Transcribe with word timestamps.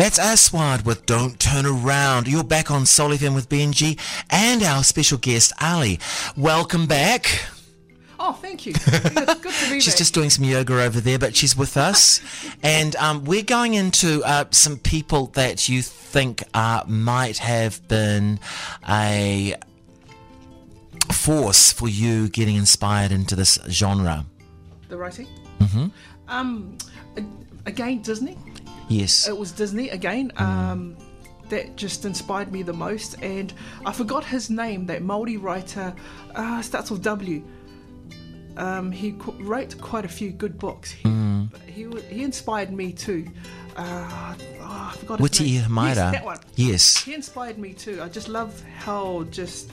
That's 0.00 0.18
Aswad 0.18 0.86
with 0.86 1.04
Don't 1.04 1.38
Turn 1.38 1.66
Around. 1.66 2.26
You're 2.26 2.42
back 2.42 2.70
on 2.70 2.86
Soul 2.86 3.10
FM 3.10 3.34
with 3.34 3.50
Benji 3.50 4.00
and 4.30 4.62
our 4.62 4.82
special 4.82 5.18
guest, 5.18 5.52
Ali. 5.60 6.00
Welcome 6.38 6.86
back. 6.86 7.26
Oh, 8.18 8.32
thank 8.32 8.64
you. 8.64 8.72
Good, 8.72 9.02
good 9.02 9.36
to 9.36 9.42
be 9.42 9.44
She's 9.78 9.88
back. 9.88 9.98
just 9.98 10.14
doing 10.14 10.30
some 10.30 10.46
yoga 10.46 10.82
over 10.82 11.02
there, 11.02 11.18
but 11.18 11.36
she's 11.36 11.54
with 11.54 11.76
us. 11.76 12.22
and 12.62 12.96
um, 12.96 13.26
we're 13.26 13.42
going 13.42 13.74
into 13.74 14.22
uh, 14.24 14.46
some 14.52 14.78
people 14.78 15.26
that 15.34 15.68
you 15.68 15.82
think 15.82 16.44
uh, 16.54 16.82
might 16.86 17.36
have 17.36 17.86
been 17.86 18.40
a 18.88 19.54
force 21.12 21.74
for 21.74 21.90
you 21.90 22.30
getting 22.30 22.56
inspired 22.56 23.12
into 23.12 23.36
this 23.36 23.58
genre. 23.68 24.24
the 24.88 24.96
writing. 24.96 25.26
Mm-hmm. 25.58 25.88
Um, 26.26 26.78
again, 27.66 28.00
Disney. 28.00 28.38
Yes. 28.90 29.26
It 29.26 29.36
was 29.36 29.52
Disney 29.52 29.88
again. 29.90 30.32
Um, 30.36 30.96
that 31.48 31.74
just 31.76 32.04
inspired 32.04 32.52
me 32.52 32.62
the 32.62 32.72
most, 32.72 33.20
and 33.22 33.52
I 33.84 33.92
forgot 33.92 34.24
his 34.24 34.50
name. 34.50 34.86
That 34.86 35.02
Maori 35.02 35.36
writer 35.36 35.92
uh, 36.36 36.62
starts 36.62 36.90
with 36.92 37.02
W. 37.02 37.42
Um, 38.56 38.92
he 38.92 39.12
qu- 39.12 39.32
wrote 39.40 39.80
quite 39.80 40.04
a 40.04 40.08
few 40.08 40.30
good 40.30 40.58
books. 40.58 40.90
He, 40.92 41.08
he, 41.66 41.88
he 42.08 42.22
inspired 42.22 42.72
me 42.72 42.92
too. 42.92 43.26
Uh, 43.76 44.34
oh, 44.60 44.90
I 44.92 44.96
forgot 44.98 45.18
his 45.18 45.30
Witi 45.30 45.68
name. 45.68 45.86
Yes, 45.86 45.96
that 45.96 46.24
one. 46.24 46.38
Yes. 46.56 47.02
He 47.02 47.14
inspired 47.14 47.58
me 47.58 47.72
too. 47.72 48.00
I 48.02 48.08
just 48.08 48.28
love 48.28 48.62
how 48.78 49.24
just 49.30 49.72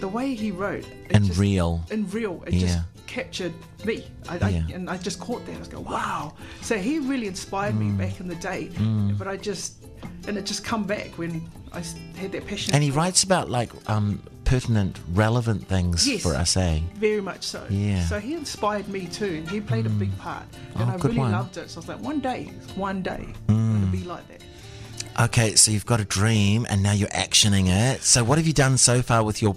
the 0.00 0.08
way 0.08 0.34
he 0.34 0.50
wrote 0.50 0.86
And 1.10 1.24
just- 1.26 1.38
real. 1.38 1.84
and 1.90 2.12
real. 2.12 2.42
It 2.46 2.54
Yeah. 2.54 2.60
just 2.66 2.78
captured 3.06 3.52
me. 3.84 4.04
I, 4.28 4.38
I, 4.38 4.48
Yeah. 4.50 4.62
and 4.74 4.90
I 4.90 4.96
just 4.96 5.20
caught 5.20 5.44
that. 5.46 5.54
I 5.54 5.58
was 5.58 5.68
going, 5.68 5.84
wow. 5.84 6.34
So 6.62 6.76
he 6.78 6.98
really 6.98 7.26
inspired 7.28 7.74
Mm. 7.74 7.78
me 7.78 8.04
back 8.06 8.20
in 8.20 8.28
the 8.28 8.34
day. 8.36 8.70
But 9.18 9.28
I 9.28 9.36
just 9.36 9.74
and 10.26 10.36
it 10.38 10.44
just 10.46 10.64
come 10.64 10.84
back 10.84 11.16
when 11.18 11.42
I 11.72 11.82
had 12.18 12.32
that 12.32 12.46
passion. 12.46 12.74
And 12.74 12.82
he 12.82 12.90
writes 12.90 13.22
about 13.24 13.50
like 13.50 13.70
um, 13.88 14.20
pertinent, 14.44 14.98
relevant 15.12 15.66
things 15.68 16.06
Yes. 16.06 16.22
for 16.22 16.34
us, 16.34 16.56
eh? 16.56 16.80
Very 16.96 17.20
much 17.22 17.42
so. 17.44 17.64
Yeah. 17.70 18.00
Mm. 18.02 18.08
So 18.08 18.18
he 18.20 18.34
inspired 18.34 18.88
me 18.88 19.06
too, 19.06 19.36
and 19.38 19.48
he 19.48 19.60
played 19.60 19.86
a 19.86 19.90
big 19.90 20.16
part. 20.18 20.44
And 20.74 20.90
Oh, 20.90 20.92
I 20.92 20.96
really 20.96 21.18
one. 21.18 21.30
Mm. 21.30 21.38
loved 21.38 21.56
it. 21.56 21.70
So 21.70 21.78
I 21.78 21.80
was 21.80 21.88
like, 21.88 22.00
one 22.02 22.20
day, 22.20 22.50
one 22.76 23.02
day, 23.02 23.26
it'll 23.48 23.86
be 23.92 24.04
like 24.04 24.26
that. 24.28 24.42
Okay, 25.20 25.54
so 25.54 25.70
you've 25.70 25.86
got 25.86 26.00
a 26.00 26.04
dream 26.04 26.66
and 26.68 26.82
now 26.82 26.92
you're 26.92 27.08
actioning 27.08 27.66
it. 27.68 28.02
So, 28.02 28.24
what 28.24 28.38
have 28.38 28.46
you 28.46 28.52
done 28.52 28.76
so 28.78 29.00
far 29.02 29.22
with 29.22 29.40
your 29.40 29.56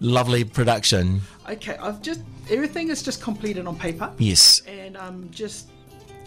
lovely 0.00 0.44
production? 0.44 1.22
Okay, 1.48 1.76
I've 1.76 2.00
just 2.02 2.20
everything 2.50 2.88
is 2.88 3.02
just 3.02 3.22
completed 3.22 3.66
on 3.66 3.76
paper. 3.76 4.12
Yes. 4.18 4.60
and 4.66 4.96
I'm 4.96 5.30
just 5.30 5.68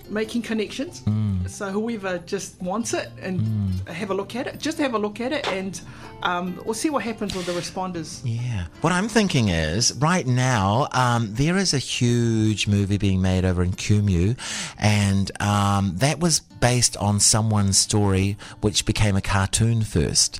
making 0.09 0.41
connections. 0.41 1.01
Mm. 1.01 1.49
So 1.49 1.69
whoever 1.69 2.19
just 2.19 2.61
wants 2.61 2.93
it 2.93 3.11
and 3.21 3.41
have 3.87 4.11
a 4.11 4.13
look 4.13 4.35
at 4.35 4.47
it, 4.47 4.59
just 4.59 4.77
have 4.77 4.93
a 4.93 4.99
look 4.99 5.19
at 5.19 5.31
it, 5.31 5.47
and 5.47 5.79
um, 6.23 6.61
we'll 6.65 6.73
see 6.73 6.89
what 6.89 7.03
happens 7.03 7.35
with 7.35 7.45
the 7.45 7.51
responders. 7.53 8.21
Yeah. 8.23 8.65
What 8.81 8.93
I'm 8.93 9.07
thinking 9.07 9.49
is, 9.49 9.93
right 9.95 10.25
now, 10.25 10.87
um, 10.91 11.33
there 11.33 11.57
is 11.57 11.73
a 11.73 11.79
huge 11.79 12.67
movie 12.67 12.97
being 12.97 13.21
made 13.21 13.45
over 13.45 13.63
in 13.63 13.71
Kumeu, 13.71 14.37
and 14.77 15.31
um, 15.41 15.93
that 15.97 16.19
was 16.19 16.41
based 16.65 16.97
on 16.97 17.19
someone's 17.19 17.77
story 17.77 18.35
which 18.61 18.85
became 18.85 19.15
a 19.15 19.21
cartoon 19.21 19.83
first. 19.83 20.39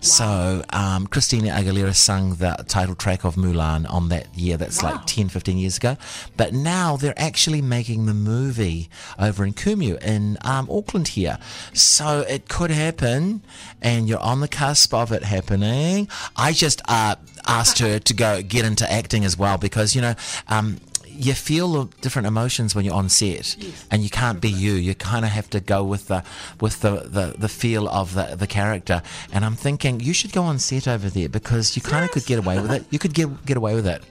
So, 0.00 0.62
um, 0.70 1.06
Christina 1.06 1.50
Aguilera 1.50 1.94
sung 1.94 2.36
the 2.36 2.54
title 2.66 2.94
track 2.94 3.24
of 3.24 3.34
Mulan 3.34 3.90
on 3.90 4.08
that 4.08 4.26
year. 4.34 4.56
That's 4.56 4.82
Wow. 4.82 4.92
like 4.92 5.06
10, 5.06 5.28
15 5.28 5.58
years 5.58 5.76
ago. 5.76 5.96
But 6.36 6.52
now 6.54 6.96
they're 6.96 7.18
actually 7.18 7.60
making 7.60 8.06
the 8.06 8.14
movie 8.14 8.88
over 9.18 9.44
in 9.44 9.52
Kumeu 9.52 10.02
in 10.02 10.38
um, 10.42 10.66
Auckland 10.70 11.08
here. 11.08 11.38
So 11.74 12.20
it 12.28 12.48
could 12.48 12.70
happen, 12.70 13.42
and 13.82 14.08
you're 14.08 14.20
on 14.20 14.40
the 14.40 14.48
cusp 14.48 14.94
of 14.94 15.12
it 15.12 15.24
happening. 15.24 16.08
I 16.36 16.52
just 16.52 16.80
uh, 16.88 17.16
asked 17.46 17.78
her 17.80 17.98
to 17.98 18.14
go 18.14 18.42
get 18.42 18.64
into 18.64 18.90
acting 18.90 19.24
as 19.24 19.36
well 19.36 19.58
because, 19.58 19.94
you 19.94 20.00
know, 20.02 20.14
um, 20.48 20.78
you 21.16 21.34
feel 21.34 21.72
the 21.72 21.96
different 22.00 22.26
emotions 22.28 22.74
when 22.74 22.84
you're 22.84 22.94
on 22.94 23.08
set, 23.08 23.56
Yes. 23.58 23.86
and 23.90 24.02
you 24.02 24.10
can't 24.10 24.40
be 24.40 24.48
you. 24.50 24.72
You 24.72 24.94
kind 24.94 25.24
of 25.24 25.30
have 25.32 25.48
to 25.50 25.60
go 25.60 25.82
with 25.84 26.08
the 26.08 26.22
with 26.60 26.80
the, 26.80 27.00
the, 27.08 27.34
the 27.38 27.48
feel 27.48 27.88
of 27.88 28.14
the, 28.14 28.36
the 28.36 28.46
character. 28.46 29.02
And 29.32 29.44
I'm 29.44 29.56
thinking 29.56 30.00
you 30.00 30.12
should 30.12 30.32
go 30.32 30.42
on 30.42 30.58
set 30.58 30.86
over 30.88 31.08
there 31.10 31.28
because 31.28 31.76
you 31.76 31.82
kind 31.82 32.04
of 32.04 32.10
could 32.10 32.26
get 32.26 32.38
away 32.38 32.60
with 32.60 32.70
it. 32.72 32.84
You 32.90 32.98
could 32.98 33.14
get 33.14 33.44
get 33.46 33.56
away 33.56 33.74
with 33.74 33.86
it. 33.86 34.02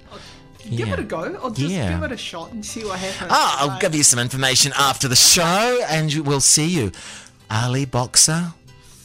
Give 0.69 0.87
Yeah. 0.87 0.93
it 0.93 0.99
a 0.99 1.03
go, 1.03 1.23
or 1.43 1.51
just 1.51 1.71
Yeah. 1.71 1.89
give 1.93 2.03
it 2.03 2.11
a 2.11 2.17
shot 2.17 2.51
and 2.51 2.65
see 2.65 2.83
what 2.83 2.97
happens. 2.99 3.29
Ah, 3.31 3.61
I'll 3.61 3.67
Like, 3.67 3.81
give 3.81 3.93
you 3.95 4.03
some 4.03 4.19
information 4.19 4.73
after 4.77 5.07
the 5.07 5.15
show, 5.15 5.79
and 5.89 6.11
we'll 6.25 6.41
see 6.41 6.65
you. 6.67 6.91
Ali 7.51 7.85
Boxer, 7.85 8.51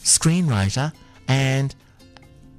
screenwriter, 0.03 0.91
and 1.27 1.75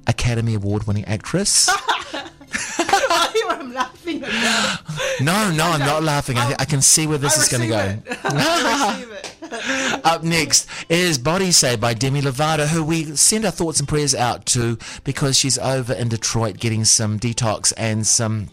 Academy 0.07 0.53
Award 0.55 0.87
winning 0.87 1.03
actress. 1.05 1.69
I 2.15 3.29
hear 3.33 3.45
what 3.47 3.59
I'm 3.59 3.73
laughing 3.73 4.23
about. 4.23 4.79
No, 5.23 5.51
no, 5.51 5.65
I'm 5.71 5.79
not 5.79 6.03
laughing. 6.03 6.37
I, 6.37 6.55
I 6.59 6.65
can 6.65 6.81
see 6.81 7.07
where 7.07 7.17
this 7.17 7.37
I 7.37 7.41
is 7.41 7.49
going 7.49 7.61
to 7.61 7.67
go. 7.67 7.79
it. 8.11 8.17
I 8.25 8.93
receive 8.93 9.11
it. 9.11 10.05
Up 10.05 10.23
next 10.23 10.67
is 10.89 11.17
Body 11.17 11.51
Say 11.51 11.75
by 11.75 11.93
Demi 11.93 12.21
Lovato, 12.21 12.67
who 12.67 12.83
we 12.83 13.15
send 13.15 13.45
our 13.45 13.51
thoughts 13.51 13.79
and 13.79 13.87
prayers 13.87 14.15
out 14.15 14.45
to 14.47 14.77
because 15.03 15.37
she's 15.37 15.57
over 15.57 15.93
in 15.93 16.09
Detroit 16.09 16.57
getting 16.57 16.85
some 16.85 17.19
detox 17.19 17.71
and 17.77 18.05
some 18.05 18.49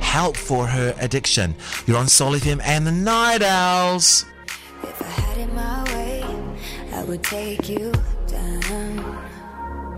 help 0.00 0.36
for 0.36 0.66
her 0.66 0.94
addiction. 1.00 1.54
You're 1.86 1.98
on 1.98 2.08
Soul 2.08 2.32
FM 2.34 2.60
and 2.64 2.86
the 2.86 2.92
Night 2.92 3.42
Owls. 3.42 4.24
If 4.82 5.02
I 5.02 5.06
had 5.06 5.38
it 5.38 5.52
my 5.54 5.84
way, 5.94 6.24
I 6.92 7.04
would 7.04 7.22
take 7.22 7.68
you 7.68 7.92
down. 8.26 9.18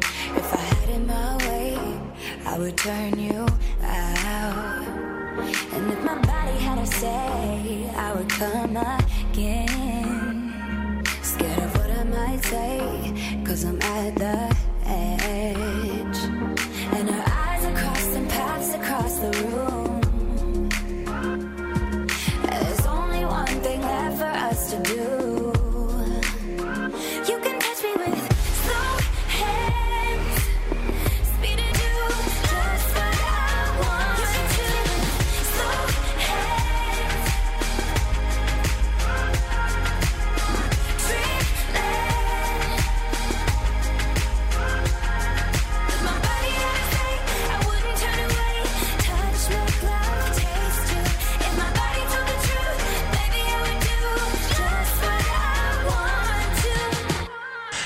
If 0.02 0.52
I 0.52 0.56
had 0.56 0.88
it 0.90 1.06
my 1.06 1.36
way, 1.48 2.00
I 2.46 2.58
would 2.58 2.76
turn 2.78 3.18
you 3.18 3.32
out. 3.32 3.52
And 5.80 5.92
if 5.92 6.04
my 6.04 6.14
body 6.14 6.58
had 6.58 6.76
a 6.76 6.86
say, 6.86 7.90
I 7.96 8.12
would 8.12 8.28
come 8.28 8.76
again. 8.76 10.52
Scared 11.22 11.58
of 11.58 11.74
what 11.78 11.90
I 11.90 12.04
might 12.04 12.44
say, 12.44 13.40
cause 13.46 13.64
I'm 13.64 13.80
at 13.80 14.14
the 14.14 14.39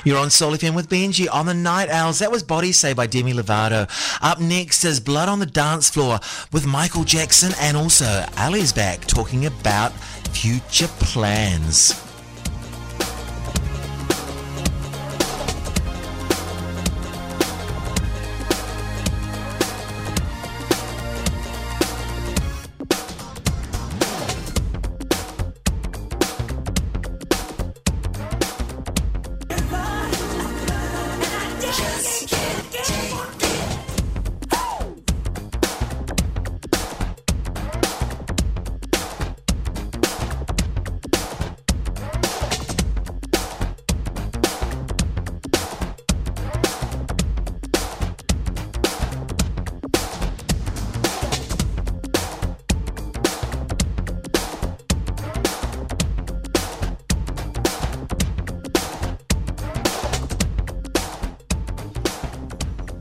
You're 0.04 0.18
on 0.18 0.28
Soul 0.28 0.52
FM 0.52 0.74
with 0.74 0.90
Benji 0.90 1.28
on 1.32 1.46
the 1.46 1.54
Night 1.54 1.88
Owls. 1.88 2.18
That 2.18 2.30
was 2.30 2.42
Body 2.42 2.72
Say 2.72 2.92
by 2.92 3.06
Demi 3.06 3.32
Lovato. 3.32 3.88
Up 4.22 4.38
next 4.38 4.84
is 4.84 5.00
Blood 5.00 5.30
on 5.30 5.38
the 5.38 5.46
Dance 5.46 5.88
Floor 5.88 6.20
with 6.52 6.66
Michael 6.66 7.04
Jackson 7.04 7.52
and 7.58 7.74
also 7.74 8.26
Ali's 8.36 8.70
back 8.70 9.06
talking 9.06 9.46
about 9.46 9.92
future 10.28 10.88
plans. 10.98 12.03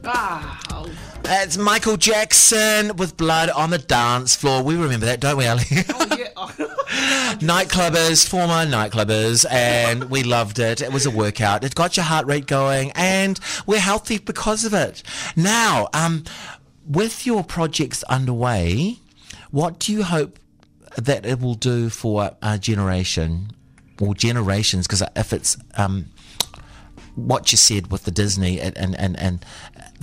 Wow. 0.03 0.57
It's 1.25 1.57
Michael 1.57 1.95
Jackson 1.95 2.95
with 2.97 3.15
blood 3.15 3.49
on 3.49 3.69
the 3.69 3.77
dance 3.77 4.35
floor. 4.35 4.61
We 4.61 4.75
remember 4.75 5.05
that, 5.05 5.21
don't 5.21 5.37
we, 5.37 5.47
Ali? 5.47 5.63
Oh, 5.71 6.15
yeah. 6.17 6.27
nightclubbers, 7.39 8.27
former 8.27 8.65
nightclubbers, 8.65 9.45
and 9.49 10.09
we 10.09 10.23
loved 10.23 10.59
it. 10.59 10.81
It 10.81 10.91
was 10.91 11.05
a 11.05 11.11
workout. 11.11 11.63
It 11.63 11.73
got 11.75 11.95
your 11.95 12.03
heart 12.03 12.25
rate 12.27 12.47
going, 12.47 12.91
and 12.95 13.39
we're 13.65 13.79
healthy 13.79 14.17
because 14.17 14.65
of 14.65 14.73
it. 14.73 15.03
Now, 15.37 15.87
um, 15.93 16.25
with 16.85 17.25
your 17.25 17.43
projects 17.43 18.03
underway, 18.03 18.99
what 19.51 19.79
do 19.79 19.93
you 19.93 20.03
hope 20.03 20.37
that 20.97 21.25
it 21.25 21.39
will 21.39 21.55
do 21.55 21.89
for 21.89 22.35
a 22.41 22.59
generation 22.59 23.51
or 24.01 24.13
generations? 24.13 24.85
Because 24.85 25.03
if 25.15 25.31
it's 25.31 25.55
um, 25.77 26.07
what 27.15 27.51
you 27.51 27.57
said 27.57 27.91
with 27.91 28.03
the 28.03 28.11
Disney 28.11 28.59
and, 28.59 28.77
and, 28.77 28.95
and, 28.99 29.17
and 29.19 29.45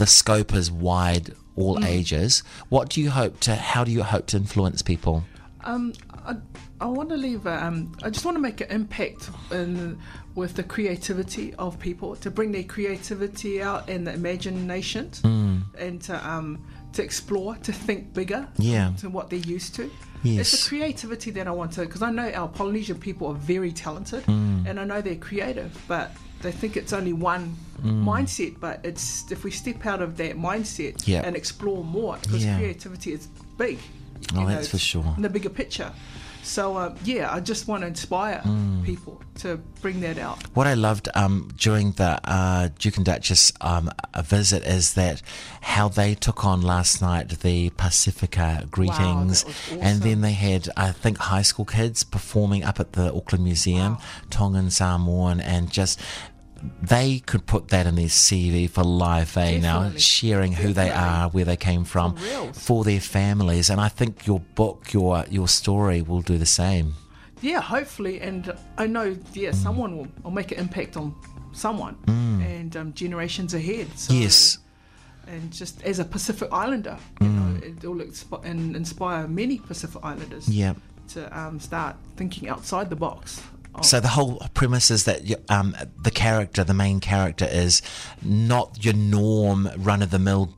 the 0.00 0.06
scope 0.06 0.55
is 0.55 0.70
wide, 0.73 1.35
all 1.56 1.85
ages. 1.85 2.43
What 2.70 2.88
do 2.88 3.02
you 3.02 3.11
hope 3.11 3.38
to? 3.41 3.55
How 3.55 3.85
do 3.85 3.93
you 3.93 4.02
hope 4.02 4.26
to 4.29 4.38
influence 4.38 4.81
people? 4.81 5.25
Um, 5.62 5.93
I, 6.25 6.37
I 6.81 6.87
want 6.87 7.11
to 7.11 7.19
leave. 7.19 7.44
a, 7.44 7.62
Um, 7.67 7.93
I 8.02 8.08
just 8.08 8.25
want 8.25 8.35
to 8.37 8.41
make 8.41 8.62
an 8.62 8.70
impact 8.70 9.29
in, 9.52 9.99
with 10.35 10.55
the 10.55 10.62
creativity 10.62 11.52
of 11.56 11.79
people 11.79 12.17
to 12.17 12.31
bring 12.31 12.50
their 12.50 12.62
creativity 12.64 13.61
out 13.62 13.91
and 13.91 14.06
the 14.06 14.14
imagination, 14.14 15.11
Mm. 15.23 15.64
and 15.79 16.00
to 16.08 16.14
um, 16.29 16.64
to 16.94 17.03
explore, 17.05 17.55
to 17.56 17.73
think 17.73 18.14
bigger, 18.14 18.49
Yeah. 18.56 18.93
to 19.00 19.11
what 19.11 19.29
they're 19.29 19.38
used 19.56 19.75
to. 19.76 19.91
Yes. 20.23 20.41
It's 20.41 20.62
the 20.64 20.69
creativity 20.70 21.31
that 21.32 21.46
I 21.46 21.50
want 21.50 21.73
to, 21.73 21.82
because 21.82 22.03
I 22.03 22.11
know 22.11 22.29
our 22.32 22.49
Polynesian 22.49 22.99
people 22.99 23.26
are 23.29 23.35
very 23.55 23.70
talented, 23.73 24.25
Mm. 24.25 24.67
and 24.67 24.81
I 24.81 24.85
know 24.85 25.00
they're 25.03 25.25
creative, 25.31 25.70
but 25.87 26.11
they 26.43 26.53
think 26.53 26.77
it's 26.77 26.93
only 26.93 27.13
one 27.13 27.57
Mm. 27.83 28.05
mindset. 28.05 28.61
But 28.61 28.81
it's 28.85 29.31
if 29.33 29.43
we 29.45 29.51
step 29.51 29.87
out 29.87 30.03
of 30.03 30.17
that 30.19 30.37
mindset 30.37 31.07
Yeah. 31.09 31.23
and 31.25 31.35
explore 31.37 31.83
more, 31.83 32.19
because 32.23 32.45
Yeah. 32.45 32.59
creativity 32.59 33.13
is 33.13 33.29
big. 33.57 33.79
Oh, 34.35 34.43
you 34.43 34.47
that's 34.49 34.69
for 34.69 34.79
sure. 34.79 35.15
In 35.17 35.23
the 35.23 35.31
bigger 35.31 35.49
picture. 35.49 35.91
So 36.43 36.77
uh, 36.77 36.95
yeah, 37.05 37.33
I 37.33 37.41
just 37.41 37.69
want 37.69 37.83
to 37.83 37.87
inspire 37.87 38.41
Mm. 38.45 38.85
people 38.85 39.21
to 39.37 39.59
bring 39.83 40.01
that 40.01 40.19
out. 40.19 40.39
What 40.55 40.67
I 40.67 40.75
loved 40.75 41.09
um, 41.15 41.51
during 41.57 41.93
the 41.93 42.19
uh, 42.25 42.69
Duke 42.79 42.97
and 42.97 43.07
Duchess 43.07 43.53
um, 43.61 43.91
visit 44.23 44.63
is 44.65 44.95
that 44.95 45.23
how 45.61 45.89
they 45.89 46.15
took 46.15 46.45
on 46.45 46.63
last 46.63 47.01
night 47.03 47.29
the 47.41 47.71
Pacifica 47.71 48.67
greetings, 48.71 49.45
was 49.45 49.79
and 49.81 50.03
then 50.03 50.21
they 50.23 50.33
had 50.33 50.69
I 50.77 50.93
think 50.93 51.19
high 51.19 51.43
school 51.43 51.65
kids 51.67 52.03
performing 52.05 52.65
up 52.65 52.81
at 52.81 52.93
the 52.93 53.13
Auckland 53.15 53.45
Museum, 53.45 53.99
Tongan 54.31 54.71
Samoan, 54.71 55.41
and 55.41 55.71
just. 55.71 56.01
They 56.83 57.21
could 57.21 57.47
put 57.47 57.69
that 57.69 57.87
in 57.87 57.95
their 57.95 58.09
CV 58.09 58.69
for 58.69 58.85
life, 58.85 59.37
eh? 59.37 59.59
Now 59.59 59.91
sharing 59.97 60.53
who 60.53 60.73
they 60.73 60.91
are, 60.91 61.29
where 61.31 61.45
they 61.45 61.57
came 61.57 61.85
from, 61.85 62.17
For 62.17 62.53
for 62.53 62.85
their 62.85 63.01
families, 63.01 63.71
and 63.71 63.81
I 63.81 63.89
think 63.89 64.27
your 64.27 64.41
book, 64.55 64.93
your 64.93 65.25
your 65.31 65.49
story, 65.49 66.03
will 66.03 66.23
do 66.23 66.37
the 66.39 66.47
same. 66.47 66.95
Yeah, 67.43 67.61
hopefully, 67.62 68.21
and 68.21 68.53
I 68.77 68.87
know 68.87 69.17
yeah, 69.33 69.53
someone 69.53 69.97
will, 69.97 70.09
will 70.23 70.31
make 70.31 70.53
an 70.53 70.59
impact 70.59 70.97
on 70.97 71.15
someone 71.53 71.97
and 72.07 72.77
um, 72.77 72.93
generations 72.95 73.55
ahead. 73.55 73.87
So, 73.97 74.13
Mm. 74.13 74.21
Yes. 74.23 74.59
And 75.27 75.53
just 75.53 75.83
as 75.85 75.99
a 76.01 76.05
Pacific 76.05 76.49
Islander, 76.53 76.99
you 77.21 77.29
know, 77.29 77.61
it 77.63 77.85
will 77.85 78.01
and 78.43 78.75
inspire 78.77 79.29
many 79.29 79.59
Pacific 79.59 80.01
Islanders 80.03 80.49
Yeah. 80.49 80.75
to 81.15 81.21
um, 81.39 81.61
start 81.61 81.97
thinking 82.17 82.49
outside 82.49 82.91
the 82.91 82.97
box. 82.97 83.41
Of- 83.75 83.84
So 83.87 84.00
the 84.00 84.08
whole 84.08 84.38
premise 84.55 84.90
is 84.90 85.05
that 85.05 85.22
um, 85.49 85.76
the 86.02 86.11
character, 86.11 86.64
the 86.64 86.75
main 86.75 87.00
character, 87.00 87.46
is 87.50 87.82
not 88.22 88.84
your 88.84 88.94
norm, 88.94 89.69
run 89.76 90.02
of 90.02 90.11
the 90.11 90.19
mill 90.19 90.55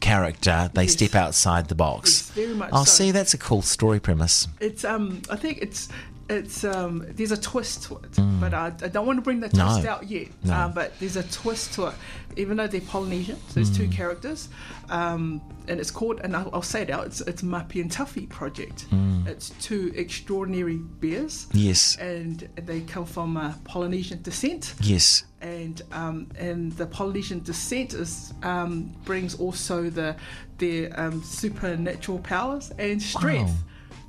character. 0.00 0.70
They 0.74 0.82
Yes. 0.84 0.92
step 0.92 1.14
outside 1.14 1.68
the 1.68 1.74
box. 1.74 2.10
Yes, 2.10 2.30
very 2.46 2.54
much 2.54 2.70
Oh, 2.72 2.84
so. 2.84 2.90
see, 2.92 3.10
that's 3.12 3.34
a 3.34 3.38
cool 3.38 3.62
story 3.62 4.00
premise. 4.00 4.48
It's 4.60 4.84
um 4.84 5.22
I 5.30 5.36
think 5.36 5.58
it's 5.62 5.88
it's 6.28 6.64
um 6.64 7.04
there's 7.10 7.32
a 7.32 7.36
twist 7.40 7.84
to 7.84 7.96
it, 7.96 8.16
but 8.40 8.54
I, 8.54 8.66
I 8.82 8.88
don't 8.88 9.06
want 9.06 9.18
to 9.18 9.22
bring 9.22 9.40
the 9.40 9.48
Mm. 9.48 9.56
No. 9.58 9.64
twist 9.72 9.86
out 9.86 10.08
yet. 10.08 10.28
No. 10.44 10.54
Um, 10.54 10.72
but 10.72 10.98
there's 11.00 11.16
a 11.16 11.22
twist 11.24 11.74
to 11.74 11.86
it, 11.88 11.94
even 12.36 12.56
though 12.56 12.66
they're 12.66 12.80
Polynesian. 12.80 13.36
So 13.48 13.54
there's 13.54 13.70
Mm. 13.70 13.76
two 13.76 13.88
characters, 13.88 14.48
um, 14.88 15.40
and 15.68 15.78
it's 15.80 15.90
called 15.90 16.20
and 16.24 16.34
I'll, 16.36 16.50
I'll 16.52 16.62
say 16.62 16.82
it 16.82 16.90
out. 16.90 17.06
It's 17.06 17.20
it's 17.22 17.42
Mapi 17.42 17.80
and 17.80 17.90
Tuffy 17.90 18.28
project. 18.28 18.86
Mm. 18.90 19.26
It's 19.26 19.50
two 19.60 19.92
extraordinary 19.94 20.76
bears, 20.78 21.46
Yes, 21.52 21.96
and 21.96 22.48
they 22.56 22.80
come 22.80 23.04
from 23.06 23.36
uh, 23.36 23.52
Polynesian 23.64 24.22
descent 24.22 24.74
yes, 24.80 25.24
and 25.40 25.82
um, 25.92 26.28
and 26.38 26.72
the 26.72 26.86
Polynesian 26.86 27.42
descent 27.42 27.94
is 27.94 28.32
um, 28.42 28.92
brings 29.04 29.34
also 29.34 29.90
the 29.90 30.16
their 30.58 30.98
um, 30.98 31.22
supernatural 31.22 32.18
powers 32.20 32.70
and 32.78 33.00
strength. 33.02 33.50
Wow. 33.50 33.56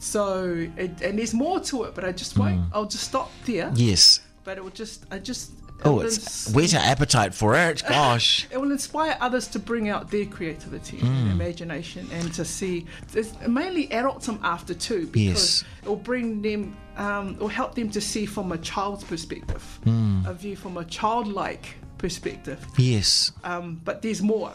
So 0.04 0.68
it, 0.78 1.02
and 1.02 1.18
there's 1.18 1.34
more 1.34 1.60
to 1.62 1.84
it, 1.86 1.96
but 1.96 2.04
I 2.04 2.12
just 2.12 2.38
won't. 2.38 2.62
I'll 2.74 2.86
just 2.86 3.06
stop 3.06 3.32
there. 3.46 3.72
yes. 3.74 4.20
But 4.44 4.58
it 4.58 4.64
will 4.64 4.72
just 4.72 5.06
I 5.10 5.20
just 5.20 5.52
Oh, 5.86 6.00
it's 6.00 6.18
ins- 6.48 6.54
whet 6.56 6.74
an 6.74 6.80
appetite 6.82 7.34
for 7.34 7.56
it. 7.56 7.84
Gosh. 7.90 8.48
it 8.52 8.60
will 8.60 8.72
inspire 8.72 9.18
others 9.20 9.48
to 9.50 9.60
bring 9.60 9.90
out 9.90 10.10
their 10.12 10.26
creativity 10.26 10.98
Mm. 10.98 11.08
and 11.22 11.32
imagination 11.32 12.08
and 12.14 12.34
to 12.34 12.44
see 12.46 12.86
there's 13.14 13.32
mainly 13.48 13.92
adults 13.92 14.28
I'm 14.30 14.40
after 14.44 14.74
too 14.74 15.08
because 15.08 15.62
Yes. 15.62 15.64
it 15.84 15.88
will 15.90 15.96
bring 16.12 16.42
them 16.42 16.76
um, 16.98 17.30
it 17.36 17.40
will 17.40 17.48
help 17.62 17.76
them 17.76 17.90
to 17.92 18.00
see 18.02 18.26
from 18.26 18.52
a 18.52 18.58
child's 18.58 19.04
perspective 19.04 19.64
Mm. 19.86 20.26
a 20.28 20.34
view 20.34 20.56
from 20.56 20.78
a 20.78 20.86
childlike 20.86 21.66
perspective 22.04 22.60
Yes. 22.78 23.32
um, 23.46 23.80
but 23.86 24.02
there's 24.02 24.22
more 24.22 24.52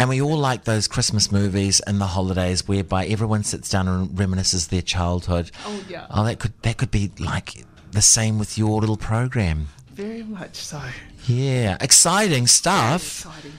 And 0.00 0.08
we 0.10 0.20
all 0.20 0.36
like 0.36 0.64
those 0.64 0.88
Christmas 0.88 1.30
movies 1.30 1.78
and 1.86 2.00
the 2.00 2.08
holidays 2.08 2.66
whereby 2.66 3.06
everyone 3.06 3.44
sits 3.44 3.68
down 3.70 3.86
and 3.86 4.08
reminisces 4.18 4.68
their 4.68 4.82
childhood. 4.82 5.52
Oh, 5.64 5.80
yeah. 5.88 6.06
Oh, 6.10 6.24
that 6.24 6.40
could 6.40 6.54
that 6.62 6.76
could 6.76 6.90
be 6.90 7.10
like 7.20 7.64
the 7.92 8.02
same 8.02 8.34
with 8.40 8.58
your 8.58 8.80
little 8.80 8.96
program. 8.96 9.68
very 9.94 10.24
much 10.24 10.56
so 10.56 10.80
Yeah, 11.26 11.76
exciting 11.80 12.46
stuff. 12.48 13.02
exciting 13.02 13.52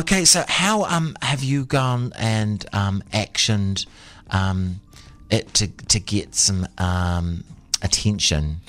Okay, 0.00 0.24
so 0.24 0.44
how 0.48 0.84
um 0.96 1.16
have 1.22 1.42
you 1.42 1.64
gone 1.64 2.12
and 2.16 2.64
um 2.72 3.02
actioned 3.12 3.86
um 4.30 4.80
it 5.28 5.44
to 5.58 5.66
to 5.92 5.98
get 6.14 6.34
some 6.36 6.66
um 6.78 7.42
attention? 7.82 8.60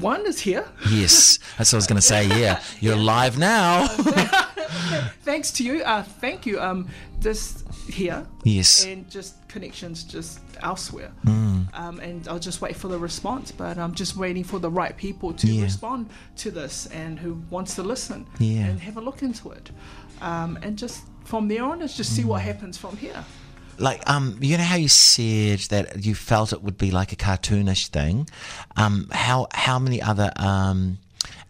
One 0.00 0.24
is 0.26 0.40
here 0.40 0.64
Yes, 0.88 1.38
that's 1.58 1.72
what 1.72 1.76
I 1.76 1.78
was 1.78 1.86
going 1.86 1.96
to 2.00 2.02
say. 2.06 2.26
Yeah, 2.40 2.62
you're 2.80 2.96
live 2.96 3.38
now. 3.38 3.86
thanks 5.22 5.50
to 5.52 5.64
you 5.64 5.82
uh, 5.82 6.02
thank 6.02 6.46
you 6.46 6.60
um, 6.60 6.88
this 7.20 7.64
here 7.88 8.26
Yes. 8.44 8.84
and 8.84 9.08
just 9.10 9.34
connections 9.48 10.04
just 10.04 10.40
elsewhere. 10.62 11.10
Mm. 11.24 11.74
Um, 11.74 12.00
and 12.00 12.28
I'll 12.28 12.38
just 12.38 12.60
wait 12.60 12.76
for 12.76 12.88
the 12.88 12.98
response, 12.98 13.50
but 13.50 13.78
I'm 13.78 13.94
just 13.94 14.16
waiting 14.16 14.44
for 14.44 14.58
the 14.58 14.70
right 14.70 14.96
people 14.96 15.32
to 15.34 15.46
Yeah. 15.46 15.62
respond 15.64 16.08
to 16.36 16.50
this 16.50 16.86
and 16.86 17.18
who 17.18 17.42
wants 17.50 17.74
to 17.76 17.82
listen 17.82 18.26
Yeah. 18.38 18.66
and 18.66 18.80
have 18.80 18.96
a 18.96 19.00
look 19.00 19.22
into 19.22 19.50
it. 19.52 19.70
Um, 20.20 20.58
and 20.62 20.76
just 20.78 21.02
from 21.24 21.48
there 21.48 21.64
on, 21.64 21.80
is 21.82 21.96
just 21.96 22.14
see 22.14 22.22
Mm. 22.22 22.26
what 22.26 22.42
happens 22.42 22.76
from 22.78 22.96
here. 22.96 23.24
Like 23.78 24.08
um 24.08 24.36
you 24.40 24.56
know 24.56 24.64
how 24.64 24.76
you 24.76 24.88
said 24.88 25.60
that 25.70 26.04
you 26.04 26.14
felt 26.14 26.52
it 26.52 26.62
would 26.62 26.78
be 26.78 26.90
like 26.90 27.12
a 27.12 27.16
cartoonish 27.16 27.88
thing 27.88 28.28
um 28.76 29.08
how 29.12 29.46
how 29.52 29.78
many 29.78 30.02
other 30.02 30.32
um 30.36 30.98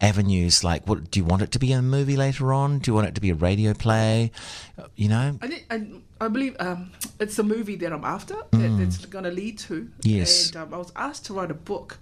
avenues 0.01 0.63
like 0.63 0.87
what 0.87 1.11
do 1.11 1.19
you 1.19 1.25
want 1.25 1.41
it 1.41 1.51
to 1.51 1.59
be 1.59 1.71
a 1.71 1.81
movie 1.81 2.15
later 2.15 2.53
on 2.53 2.79
do 2.79 2.91
you 2.91 2.95
want 2.95 3.07
it 3.07 3.15
to 3.15 3.21
be 3.21 3.29
a 3.29 3.35
radio 3.35 3.73
play 3.73 4.31
you 4.95 5.07
know 5.07 5.37
I 5.41 5.47
think 5.47 5.65
I, 5.69 6.25
I 6.25 6.27
believe 6.27 6.55
um, 6.59 6.91
it's 7.19 7.39
a 7.39 7.43
movie 7.43 7.75
that 7.77 7.93
I'm 7.93 8.03
after 8.03 8.35
that, 8.51 8.77
that's 8.77 9.05
going 9.05 9.23
to 9.23 9.31
lead 9.31 9.57
to. 9.59 9.83
Mm. 9.83 9.91
Yes. 10.03 10.47
And 10.47 10.57
um, 10.57 10.73
I 10.73 10.77
was 10.77 10.91
asked 10.95 11.25
to 11.27 11.33
write 11.33 11.51
a 11.51 11.55
book 11.55 11.97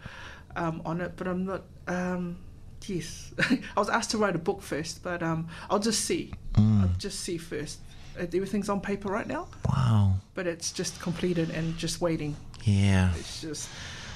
um, 0.55 0.81
on 0.85 1.01
it, 1.01 1.13
but 1.15 1.27
I'm 1.27 1.45
not. 1.45 1.63
Um, 1.87 2.37
yes, 2.85 3.31
I 3.39 3.59
was 3.79 3.89
asked 3.89 4.11
to 4.11 4.17
write 4.17 4.35
a 4.35 4.39
book 4.39 4.61
first, 4.61 5.03
but 5.03 5.21
um, 5.21 5.47
I'll 5.69 5.79
just 5.79 6.05
see. 6.05 6.33
Mm. 6.53 6.81
I'll 6.81 6.97
just 6.97 7.19
see 7.19 7.37
first. 7.37 7.79
Uh, 8.17 8.23
Everything's 8.23 8.69
on 8.69 8.81
paper 8.81 9.09
right 9.09 9.27
now, 9.27 9.47
wow 9.69 10.13
but 10.33 10.45
it's 10.47 10.71
just 10.71 10.99
completed 11.01 11.49
and 11.49 11.77
just 11.77 11.99
waiting. 12.01 12.35
yeah 12.63 13.11
It's 13.17 13.41
just 13.41 13.69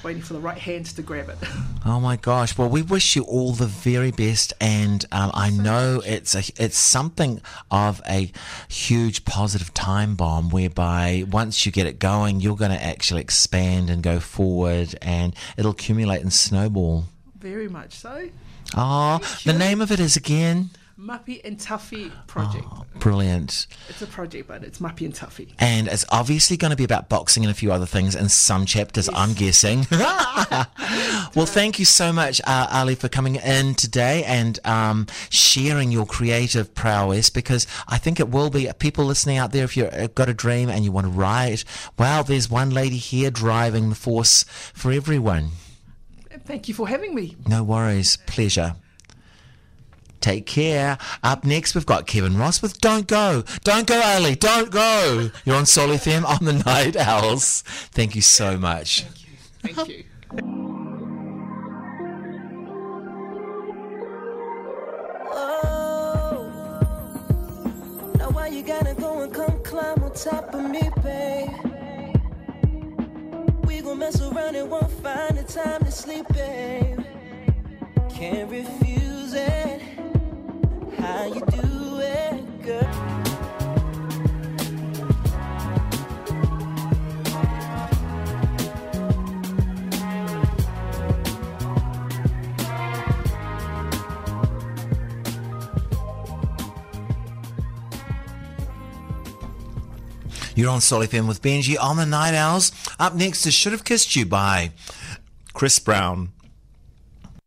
waiting 0.04 0.22
for 0.22 0.34
the 0.34 0.40
right 0.40 0.58
hands 0.58 0.94
to 0.94 1.02
grab 1.02 1.30
it. 1.30 1.38
Oh 1.84 2.00
my 2.00 2.16
gosh! 2.16 2.56
Well, 2.60 2.70
we 2.70 2.84
wish 2.84 3.16
you 3.16 3.24
all 3.24 3.54
the 3.54 3.66
very 3.66 4.12
best, 4.12 4.54
and 4.62 5.04
um, 5.12 5.32
I 5.34 5.50
know 5.50 6.00
it's 6.06 6.36
a 6.36 6.44
it's 6.64 6.78
something 6.78 7.42
of 7.72 8.04
a 8.08 8.32
huge 8.70 9.26
positive 9.26 9.74
time 9.74 10.14
bomb, 10.16 10.52
whereby 10.52 11.26
once 11.32 11.66
you 11.66 11.72
get 11.72 11.88
it 11.88 11.98
going, 11.98 12.40
you're 12.40 12.56
going 12.56 12.70
to 12.70 12.84
actually 12.84 13.22
expand 13.22 13.90
and 13.90 14.04
go 14.04 14.20
forward, 14.20 14.96
and 15.02 15.36
it'll 15.58 15.72
accumulate 15.72 16.22
and 16.22 16.32
snowball. 16.32 17.06
Very 17.40 17.68
much 17.68 17.94
so. 17.96 18.30
Oh, 18.78 19.20
the 19.44 19.54
name 19.54 19.82
of 19.82 19.92
it 19.92 20.00
is 20.00 20.16
again. 20.16 20.70
Mappy 21.02 21.42
and 21.44 21.58
Tuffy 21.58 22.12
project. 22.28 22.68
Brilliant. 23.00 23.66
It's 23.90 24.04
a 24.04 24.08
project, 24.08 24.48
but 24.48 24.64
it's 24.64 24.78
Mappy 24.78 25.06
and 25.06 25.14
Tuffy. 25.14 25.50
And 25.58 25.88
it's 25.88 26.06
obviously 26.10 26.58
going 26.58 26.70
to 26.70 26.78
be 26.78 26.84
about 26.84 27.10
boxing 27.10 27.44
and 27.44 27.50
a 27.50 27.56
few 27.56 27.72
other 27.72 27.88
things 27.88 28.14
in 28.14 28.30
some 28.30 28.68
chapters, 28.68 29.10
I'm 29.12 29.34
guessing. 29.34 29.88
well, 29.92 31.48
thank 31.48 31.80
you 31.80 31.86
so 31.86 32.14
much, 32.14 32.40
uh, 32.46 32.68
Ali, 32.72 32.94
for 32.94 33.10
coming 33.10 33.38
in 33.38 33.74
today 33.74 34.24
and 34.26 34.60
um, 34.64 35.08
sharing 35.32 35.92
your 35.92 36.06
creative 36.06 36.76
prowess 36.76 37.32
because 37.32 37.66
I 37.88 37.98
think 37.98 38.20
it 38.20 38.30
will 38.30 38.52
be 38.52 38.70
people 38.78 39.06
listening 39.06 39.38
out 39.38 39.54
there 39.54 39.64
if 39.64 39.76
you've 39.76 40.14
got 40.14 40.30
a 40.30 40.36
dream 40.36 40.70
and 40.70 40.86
you 40.86 40.92
want 40.92 41.08
to 41.08 41.12
write. 41.12 41.66
Wow, 41.98 42.22
there's 42.22 42.48
one 42.48 42.70
lady 42.70 42.98
here 42.98 43.32
driving 43.32 43.90
the 43.90 43.96
force 43.96 44.44
for 44.74 44.92
everyone. 44.92 45.50
Thank 46.46 46.68
you 46.68 46.76
for 46.76 46.88
having 46.88 47.16
me. 47.16 47.38
No 47.48 47.64
worries. 47.64 48.18
Pleasure. 48.28 48.76
Take 50.22 50.46
care. 50.46 50.98
Up 51.24 51.44
next, 51.44 51.76
we've 51.76 51.86
got 51.86 52.08
Kevin 52.08 52.38
Ross 52.38 52.62
with 52.62 52.80
Don't 52.80 53.08
Go. 53.08 53.44
Don't 53.64 53.88
go, 53.88 54.00
Ali. 54.02 54.36
Don't 54.36 54.72
go. 54.72 55.32
You're 55.46 55.56
on 55.56 55.66
Sol 55.66 55.90
FM 55.90 56.24
on 56.26 56.46
the 56.46 56.54
Night 56.54 56.96
Owls. 56.96 57.64
Thank 57.92 58.16
you 58.16 58.22
so 58.22 58.58
much. 58.58 59.06
Thank 59.64 59.88
you. 59.88 60.04
Oh, 65.34 66.52
now 68.20 68.46
you 68.46 68.64
gotta 68.64 68.94
go 68.94 69.22
and 69.22 69.34
come 69.34 69.62
climb 69.64 70.04
on 70.04 70.14
top 70.14 70.54
of 70.54 70.70
me, 70.70 70.82
babe? 71.04 71.50
We 73.66 73.82
gon' 73.82 74.00
mess 74.00 74.22
around 74.22 74.56
and 74.56 74.70
won't 74.70 74.92
find 74.92 75.38
the 75.38 75.44
time 75.44 75.84
to 75.84 75.92
sleep, 75.92 76.26
babe. 76.34 77.00
Can't 78.10 78.50
refuse 78.52 79.34
it. 79.34 79.82
How 81.12 81.26
you 81.26 81.42
do 81.42 82.00
it, 82.00 82.62
girl? 82.64 82.80
You're 100.56 100.70
on 100.70 100.80
Sol 100.80 101.02
FM 101.02 101.28
with 101.28 101.42
Benji 101.42 101.76
on 101.78 101.98
the 101.98 102.06
Night 102.06 102.34
Owls. 102.36 102.72
Up 102.98 103.16
next 103.16 103.46
is 103.46 103.54
Should 103.54 103.74
Have 103.74 103.84
Kissed 103.84 104.16
You 104.16 104.26
by 104.26 104.72
Chris 105.54 105.78
Brown. 105.78 106.32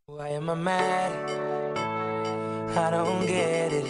Why 0.05 0.29
am 0.29 0.51
I 0.51 0.55
mad? 0.55 1.44
I 2.77 2.91
don't 2.91 3.25
get 3.25 3.73
it. 3.73 3.87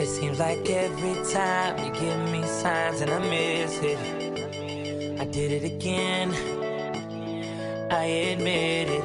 It 0.00 0.06
seems 0.06 0.38
like 0.38 0.66
every 0.70 1.14
time 1.30 1.76
you 1.84 1.92
give 1.92 2.18
me 2.30 2.42
signs 2.46 3.02
and 3.02 3.10
I 3.10 3.18
miss 3.18 3.78
it. 3.82 5.20
I 5.20 5.26
did 5.26 5.52
it 5.52 5.64
again. 5.64 6.30
I 7.90 8.04
admit 8.04 8.88
it. 8.88 9.04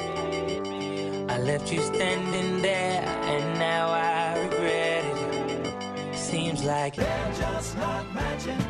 I 1.30 1.38
left 1.38 1.70
you 1.70 1.82
standing 1.82 2.62
there 2.62 3.02
and 3.04 3.58
now 3.58 3.88
I 3.90 4.38
regret 4.44 5.04
it. 5.04 6.16
Seems 6.16 6.64
like 6.64 6.96
they're 6.96 7.32
just 7.36 7.76
not 7.76 8.10
matching 8.14 8.62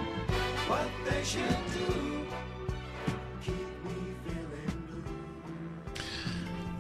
what 0.67 0.89
they 1.09 1.23
should 1.23 1.57
do. 1.73 2.06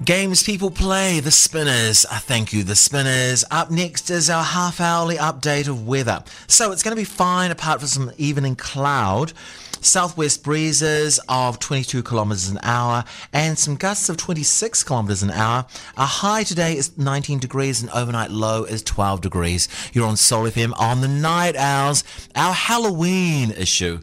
Games 0.06 0.44
people 0.44 0.70
play, 0.70 1.18
the 1.18 1.32
Spinners. 1.32 2.06
Uh, 2.08 2.20
thank 2.20 2.52
you, 2.52 2.62
the 2.62 2.76
Spinners. 2.76 3.44
Up 3.50 3.72
next 3.72 4.08
is 4.08 4.30
our 4.30 4.44
half 4.44 4.80
hourly 4.80 5.16
update 5.16 5.66
of 5.66 5.84
weather. 5.84 6.22
So 6.46 6.70
it's 6.70 6.84
going 6.84 6.94
to 6.94 7.00
be 7.00 7.04
fine 7.04 7.50
apart 7.50 7.80
from 7.80 7.88
some 7.88 8.12
evening 8.16 8.54
cloud. 8.54 9.32
Southwest 9.80 10.44
breezes 10.44 11.18
of 11.28 11.58
22 11.58 12.04
kilometres 12.04 12.48
an 12.48 12.60
hour 12.62 13.02
and 13.32 13.58
some 13.58 13.74
gusts 13.74 14.08
of 14.08 14.16
26 14.16 14.84
kilometres 14.84 15.24
an 15.24 15.32
hour. 15.32 15.66
Our 15.96 16.06
high 16.06 16.44
today 16.44 16.76
is 16.76 16.96
19 16.96 17.40
degrees 17.40 17.82
and 17.82 17.90
overnight 17.90 18.30
low 18.30 18.62
is 18.62 18.84
12 18.84 19.20
degrees. 19.22 19.68
You're 19.92 20.06
on 20.06 20.16
Soul 20.16 20.44
FM 20.44 20.72
on 20.78 21.00
the 21.00 21.08
Night 21.08 21.56
Owls, 21.56 22.04
our 22.36 22.52
Halloween 22.52 23.50
issue. 23.50 23.98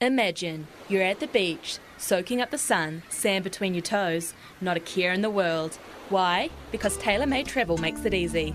Imagine 0.00 0.66
you're 0.88 1.02
at 1.02 1.20
the 1.20 1.26
beach, 1.26 1.78
soaking 2.04 2.42
up 2.42 2.50
the 2.50 2.58
sun, 2.58 3.02
sand 3.08 3.42
between 3.42 3.72
your 3.72 3.82
toes, 3.82 4.34
not 4.60 4.76
a 4.76 4.80
care 4.80 5.14
in 5.14 5.22
the 5.22 5.30
world. 5.30 5.78
Why? 6.10 6.50
Because 6.70 6.98
TaylorMade 6.98 7.46
Travel 7.46 7.78
makes 7.78 8.04
it 8.04 8.12
easy. 8.12 8.54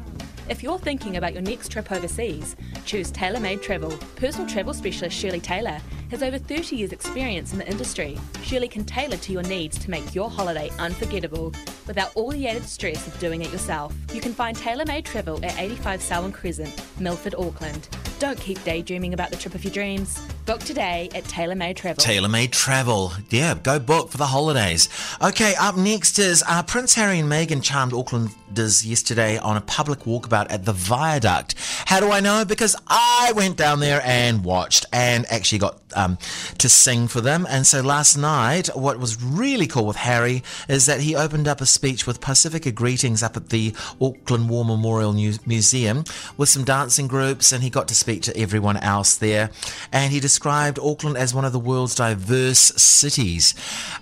If 0.49 0.61
you're 0.61 0.77
thinking 0.77 1.17
about 1.17 1.33
your 1.33 1.41
next 1.41 1.71
trip 1.71 1.91
overseas, 1.91 2.55
choose 2.85 3.11
TaylorMade 3.11 3.63
Travel. 3.63 3.89
Personal 4.15 4.47
travel 4.47 4.73
specialist 4.75 5.17
Shirley 5.17 5.39
Taylor 5.39 5.79
has 6.11 6.21
over 6.21 6.37
30 6.37 6.75
years' 6.75 6.91
experience 6.91 7.51
in 7.51 7.57
the 7.57 7.67
industry. 7.67 8.19
Shirley 8.43 8.67
can 8.67 8.85
tailor 8.85 9.17
to 9.17 9.31
your 9.31 9.43
needs 9.43 9.79
to 9.79 9.89
make 9.89 10.13
your 10.13 10.29
holiday 10.29 10.69
unforgettable 10.77 11.51
without 11.87 12.11
all 12.15 12.29
the 12.29 12.47
added 12.47 12.65
stress 12.65 13.07
of 13.07 13.19
doing 13.19 13.41
it 13.41 13.51
yourself. 13.51 13.95
You 14.13 14.21
can 14.21 14.33
find 14.33 14.55
TaylorMade 14.55 15.05
Travel 15.05 15.43
at 15.43 15.59
85 15.59 16.03
Selwyn 16.03 16.31
Crescent, 16.31 16.83
Milford, 16.99 17.33
Auckland. 17.33 17.89
Don't 18.19 18.39
keep 18.39 18.63
daydreaming 18.63 19.15
about 19.15 19.31
the 19.31 19.37
trip 19.37 19.55
of 19.55 19.63
your 19.63 19.73
dreams. 19.73 20.19
Book 20.49 20.61
today 20.61 21.09
at 21.13 21.25
TaylorMade 21.25 21.75
Travel. 21.75 22.03
TaylorMade 22.03 22.49
Travel. 22.49 23.11
Yeah, 23.29 23.53
go 23.53 23.77
book 23.77 24.09
for 24.09 24.17
the 24.17 24.25
holidays. 24.25 24.89
Okay, 25.21 25.53
up 25.59 25.77
next 25.77 26.17
is 26.17 26.43
uh, 26.47 26.63
Prince 26.63 26.95
Harry 26.95 27.19
and 27.19 27.31
Meghan 27.31 27.61
charmed 27.61 27.91
Aucklanders 27.91 28.83
yesterday 28.83 29.37
on 29.37 29.57
a 29.57 29.61
public 29.61 29.99
walkabout 29.99 30.47
at 30.49 30.65
the 30.65 30.73
Viaduct. 30.73 31.53
How 31.85 31.99
do 31.99 32.09
I 32.11 32.19
know? 32.19 32.45
Because 32.45 32.75
I 32.87 33.31
went 33.35 33.57
down 33.57 33.79
there 33.79 34.01
and 34.03 34.43
watched 34.43 34.87
and 34.91 35.31
actually 35.31 35.59
got 35.59 35.79
um, 35.95 36.17
to 36.57 36.67
sing 36.67 37.07
for 37.07 37.21
them. 37.21 37.45
And 37.47 37.67
so 37.67 37.81
last 37.81 38.17
night, 38.17 38.69
what 38.75 38.99
was 38.99 39.21
really 39.21 39.67
cool 39.67 39.85
with 39.85 39.97
Harry 39.97 40.41
is 40.67 40.87
that 40.87 41.01
he 41.01 41.15
opened 41.15 41.47
up 41.47 41.61
a 41.61 41.67
speech 41.67 42.07
with 42.07 42.21
Pacifica 42.21 42.71
greetings 42.71 43.21
up 43.21 43.37
at 43.37 43.49
the 43.49 43.75
Auckland 44.01 44.49
War 44.49 44.65
Memorial 44.65 45.13
Mu- 45.13 45.33
Museum 45.45 46.05
with 46.37 46.49
some 46.49 46.63
dancing 46.63 47.07
groups, 47.07 47.51
and 47.51 47.61
he 47.61 47.69
got 47.69 47.87
to 47.89 47.95
speak 47.95 48.23
to 48.23 48.35
everyone 48.35 48.77
else 48.77 49.15
there. 49.15 49.51
And 49.91 50.11
he 50.11 50.19
described 50.19 50.38
Auckland 50.79 51.17
as 51.17 51.33
one 51.33 51.45
of 51.45 51.51
the 51.51 51.59
world's 51.59 51.95
diverse 51.95 52.59
cities. 52.59 53.53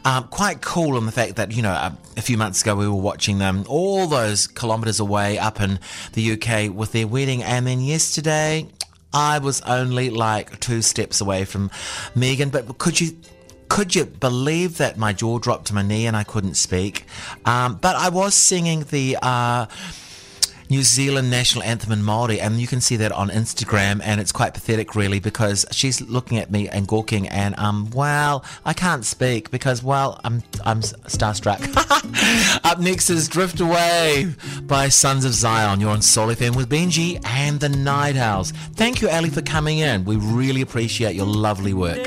Um, 0.06 0.26
quite 0.26 0.62
cool 0.62 0.98
in 0.98 1.06
the 1.06 1.12
fact 1.12 1.36
that, 1.36 1.52
you 1.52 1.62
know, 1.62 1.72
a, 1.72 1.98
a 2.18 2.22
few 2.22 2.38
months 2.38 2.62
ago 2.62 2.76
we 2.76 2.88
were 2.88 2.94
watching 2.94 3.38
them 3.40 3.64
all 3.68 4.08
those 4.08 4.48
kilometres 4.48 5.00
away 5.00 5.38
up 5.38 5.62
in 5.62 5.80
the 6.14 6.34
UK 6.34 6.74
with 6.74 6.92
their 6.92 7.08
wedding, 7.08 7.44
and 7.44 7.66
then 7.68 7.82
yesterday 7.82 8.68
I 9.14 9.40
was 9.40 9.62
only 9.62 10.10
like 10.10 10.60
two 10.60 10.82
steps 10.82 11.22
away 11.22 11.46
from 11.46 11.70
Meghan. 12.16 12.52
But 12.52 12.78
could 12.78 13.00
you 13.00 13.18
could 13.70 13.96
you 13.96 14.06
believe 14.06 14.78
that 14.78 14.98
my 14.98 15.14
jaw 15.14 15.40
dropped 15.40 15.68
to 15.68 15.74
my 15.74 15.82
knee 15.82 16.06
and 16.06 16.16
I 16.16 16.24
couldn't 16.24 16.56
speak? 16.56 17.06
Um, 17.46 17.76
but 17.76 17.96
I 17.96 18.10
was 18.10 18.34
singing 18.36 18.82
the. 18.90 19.18
Uh, 19.22 19.68
New 20.70 20.84
Zealand 20.84 21.30
national 21.30 21.64
anthem 21.64 21.92
in 21.92 22.04
Maori, 22.04 22.40
and 22.40 22.60
you 22.60 22.68
can 22.68 22.82
see 22.82 22.96
that 22.98 23.12
on 23.12 23.30
Instagram, 23.30 24.02
and 24.04 24.20
it's 24.20 24.32
quite 24.32 24.54
pathetic, 24.54 24.96
really, 24.96 25.20
because 25.20 25.66
she's 25.72 26.02
looking 26.02 26.38
at 26.38 26.52
me 26.52 26.68
and 26.68 26.88
gawking, 26.88 27.28
and 27.30 27.58
um, 27.58 27.90
well, 27.92 28.44
I 28.66 28.74
can't 28.74 29.06
speak 29.06 29.50
because, 29.52 29.82
well, 29.82 30.20
I'm 30.24 30.44
I'm 30.66 30.82
starstruck. 30.82 31.62
Up 32.66 32.80
next 32.80 33.10
is 33.10 33.28
"Drift 33.28 33.60
Away" 33.60 34.34
by 34.64 34.90
Sons 34.90 35.26
of 35.26 35.34
Zion. 35.34 35.80
You're 35.80 35.92
on 35.92 36.02
Soul 36.02 36.28
FM 36.28 36.56
with 36.56 36.70
Benji 36.70 37.26
and 37.26 37.60
the 37.60 37.70
Night 37.70 38.18
Owls. 38.18 38.52
Thank 38.74 39.02
you, 39.02 39.10
Ali, 39.10 39.30
for 39.30 39.42
coming 39.42 39.80
in. 39.80 40.04
We 40.06 40.18
really 40.18 40.62
appreciate 40.62 41.16
your 41.16 41.28
lovely 41.28 41.74
work. 41.74 42.04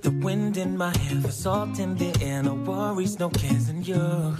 The 0.00 0.10
wind 0.22 0.56
in 0.56 0.76
my 0.76 0.96
hair, 0.96 1.16
the 1.16 1.32
salt 1.32 1.78
in 1.78 1.96
the 1.96 2.16
air, 2.24 2.42
no 2.42 2.54
worries, 2.54 3.18
no 3.18 3.28
cares 3.30 3.68
in 3.68 3.82
you. 3.82 4.36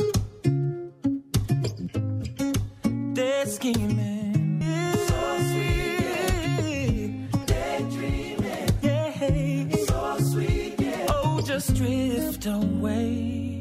They're 3.18 3.46
scheming. 3.46 4.62
So 5.08 5.38
sweet. 5.50 7.28
Daydreaming. 7.46 8.68
Yeah. 8.80 9.76
So 9.88 10.18
sweet. 10.20 10.75
Yeah. 10.78 11.06
Oh, 11.08 11.42
just 11.44 11.75
drift 11.75 12.46
away. 12.46 13.57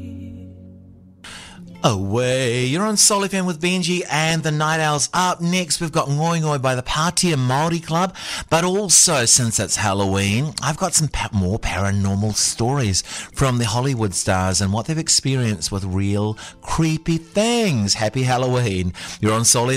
Away. 1.84 2.64
You're 2.64 2.82
on 2.82 2.96
Soul 2.96 3.20
with 3.20 3.60
Benji 3.60 4.02
and 4.10 4.42
the 4.42 4.50
Night 4.50 4.80
Owls. 4.80 5.08
Up 5.14 5.40
next, 5.40 5.80
we've 5.80 5.92
got 5.92 6.08
Ngoi 6.08 6.40
Ngoi 6.40 6.60
by 6.60 6.74
the 6.74 6.82
Pātea 6.82 7.36
Māori 7.36 7.84
Club. 7.84 8.16
But 8.50 8.64
also, 8.64 9.24
since 9.26 9.60
it's 9.60 9.76
Halloween, 9.76 10.54
I've 10.60 10.76
got 10.76 10.94
some 10.94 11.06
pa- 11.08 11.30
more 11.32 11.58
paranormal 11.58 12.34
stories 12.34 13.02
from 13.02 13.58
the 13.58 13.64
Hollywood 13.64 14.14
stars 14.14 14.60
and 14.60 14.72
what 14.72 14.86
they've 14.86 14.98
experienced 14.98 15.70
with 15.70 15.84
real 15.84 16.36
creepy 16.62 17.18
things. 17.18 17.94
Happy 17.94 18.24
Halloween. 18.24 18.92
You're 19.20 19.34
on 19.34 19.44
Soul. 19.44 19.68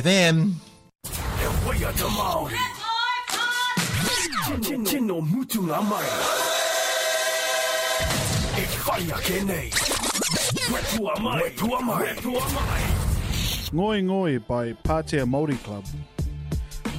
Ngoi 13.74 14.02
Ngoi 14.04 14.48
by 14.48 14.74
Pātea 14.84 15.26
Māori 15.26 15.58
Club. 15.64 15.84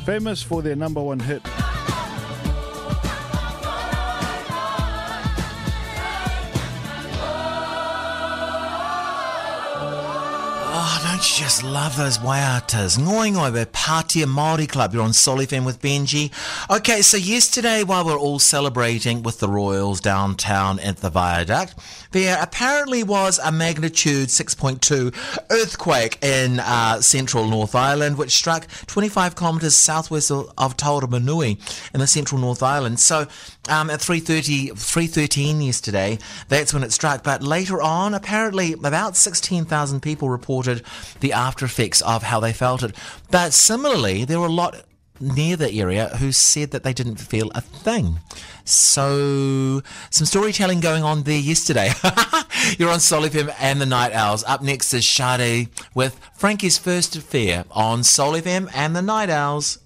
Famous 0.05 0.43
for 0.43 0.63
their 0.63 0.77
number 0.77 1.03
one 1.03 1.19
hit, 1.19 1.41
Oh, 10.75 11.01
don't 11.05 11.23
you 11.31 11.45
just 11.45 11.63
love 11.63 11.97
those 11.97 12.19
waiatas? 12.73 12.99
Ngoi 12.99 13.67
Pātea 13.67 14.25
Māori 14.25 14.69
Club. 14.69 14.95
You're 14.95 15.03
on 15.03 15.13
Sol 15.13 15.39
FM 15.39 15.65
with 15.65 15.81
Benji. 15.81 16.31
Okay, 16.71 17.03
so 17.03 17.17
yesterday 17.17 17.83
while 17.83 18.05
we're 18.05 18.19
all 18.19 18.39
celebrating 18.39 19.23
with 19.23 19.41
the 19.41 19.49
Royals 19.49 20.01
downtown 20.01 20.79
at 20.81 20.99
the 20.99 21.11
Viaduct, 21.11 21.75
there 22.13 22.39
apparently 22.41 23.03
was 23.03 23.39
a 23.39 23.51
magnitude 23.51 24.29
6.2 24.29 25.15
earthquake 25.51 26.23
in 26.23 26.61
uh, 26.61 27.01
central 27.01 27.47
North 27.49 27.75
Island, 27.75 28.19
which 28.19 28.33
struck 28.33 28.67
25 28.87 29.37
kilometres 29.37 29.77
southwest 29.77 30.31
of, 30.31 30.53
of 30.59 30.77
Tauramanui 30.77 31.59
in 31.93 32.01
the 32.01 32.07
central 32.07 32.41
North 32.41 32.63
Island. 32.63 33.01
So 33.01 33.27
um, 33.69 33.91
at 33.91 34.01
3.30, 34.01 34.73
3.13 34.73 35.65
yesterday, 35.65 36.19
that's 36.49 36.75
when 36.75 36.83
it 36.83 36.93
struck. 36.93 37.23
But 37.23 37.43
later 37.43 37.81
on, 37.81 38.15
apparently 38.15 38.73
about 38.75 39.17
16,000 39.17 40.01
people 40.01 40.29
reported 40.29 40.83
the 41.21 41.33
after 41.33 41.65
effects 41.65 42.01
of 42.03 42.23
how 42.23 42.41
they 42.41 42.53
felt 42.63 42.85
it. 42.85 42.95
But 43.33 43.53
similarly, 43.53 44.25
there 44.25 44.39
were 44.39 44.47
a 44.47 44.61
lot 44.63 44.85
near 45.19 45.57
the 45.57 45.73
area 45.81 46.07
who 46.21 46.31
said 46.31 46.71
that 46.71 46.85
they 46.85 46.93
didn't 46.93 47.17
feel 47.17 47.51
a 47.57 47.61
thing. 47.61 48.21
So, 48.65 49.83
some 50.11 50.27
storytelling 50.27 50.79
going 50.79 51.03
on 51.03 51.25
there 51.25 51.41
yesterday. 51.41 51.91
You're 52.79 52.91
on 52.91 53.01
Sol 53.01 53.23
FM 53.23 53.53
and 53.59 53.81
the 53.81 53.87
Night 53.87 54.13
Owls. 54.13 54.45
Up 54.45 54.63
next 54.63 54.95
is 54.95 55.05
Sade 55.05 55.71
with 55.93 56.21
Frankie's 56.37 56.79
First 56.79 57.17
Affair 57.17 57.65
on 57.73 58.05
Sol 58.05 58.35
FM 58.35 58.71
and 58.73 58.95
the 58.95 59.03
Night 59.03 59.29
Owls. 59.29 59.79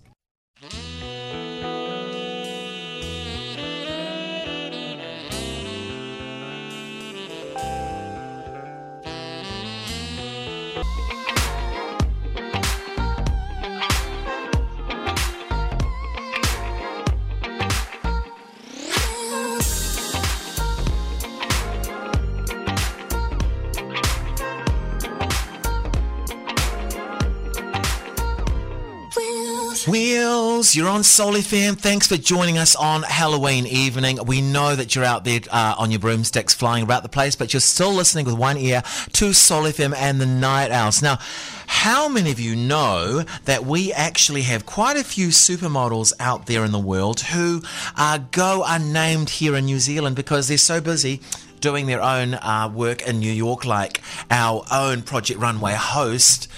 You're 30.76 30.88
on 30.88 31.00
FM. 31.00 31.78
Thanks 31.78 32.06
for 32.06 32.18
joining 32.18 32.58
us 32.58 32.76
on 32.76 33.02
Halloween 33.02 33.66
evening. 33.66 34.18
We 34.26 34.42
know 34.42 34.76
that 34.76 34.94
you're 34.94 35.04
out 35.04 35.24
there 35.24 35.40
uh, 35.50 35.74
on 35.78 35.90
your 35.90 36.00
broomsticks 36.00 36.52
flying 36.52 36.82
about 36.82 37.02
the 37.02 37.08
place, 37.08 37.34
but 37.34 37.54
you're 37.54 37.60
still 37.60 37.92
listening 37.92 38.26
with 38.26 38.34
one 38.34 38.58
ear 38.58 38.82
to 39.14 39.26
FM 39.26 39.94
and 39.96 40.20
the 40.20 40.26
Night 40.26 40.70
Owls. 40.70 41.00
Now, 41.00 41.18
how 41.66 42.10
many 42.10 42.30
of 42.30 42.38
you 42.38 42.54
know 42.54 43.24
that 43.46 43.64
we 43.64 43.90
actually 43.92 44.42
have 44.42 44.66
quite 44.66 44.98
a 44.98 45.04
few 45.04 45.28
supermodels 45.28 46.12
out 46.20 46.44
there 46.46 46.62
in 46.64 46.72
the 46.72 46.78
world 46.78 47.20
who 47.20 47.62
uh, 47.96 48.18
go 48.30 48.62
unnamed 48.66 49.30
here 49.30 49.56
in 49.56 49.64
New 49.64 49.78
Zealand 49.78 50.14
because 50.14 50.48
they're 50.48 50.58
so 50.58 50.82
busy 50.82 51.22
doing 51.60 51.86
their 51.86 52.02
own 52.02 52.34
uh, 52.34 52.70
work 52.72 53.02
in 53.06 53.18
New 53.18 53.32
York, 53.32 53.64
like 53.64 54.02
our 54.30 54.64
own 54.70 55.02
Project 55.02 55.40
Runway 55.40 55.74
host. 55.74 56.48